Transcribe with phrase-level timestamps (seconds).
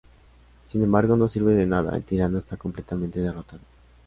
[0.65, 3.61] Sin embargo, no sirve de nada; el tirano está completamente derrotado.